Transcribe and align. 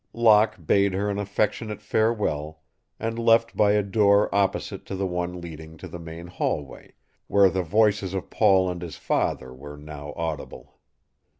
Locke 0.13 0.55
bade 0.65 0.93
her 0.95 1.11
an 1.11 1.19
affectionate 1.19 1.79
farewell 1.79 2.63
and 2.99 3.19
left 3.19 3.55
by 3.55 3.73
a 3.73 3.83
door 3.83 4.33
opposite 4.33 4.83
to 4.87 4.95
the 4.95 5.05
one 5.05 5.39
leading 5.39 5.77
to 5.77 5.87
the 5.87 5.99
main 5.99 6.25
hallway, 6.25 6.95
where 7.27 7.51
the 7.51 7.61
voices 7.61 8.15
of 8.15 8.31
Paul 8.31 8.67
and 8.67 8.81
his 8.81 8.95
father 8.95 9.53
were 9.53 9.77
now 9.77 10.11
audible. 10.15 10.79